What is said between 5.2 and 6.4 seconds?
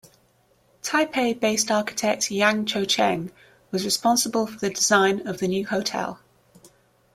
of the new hotel.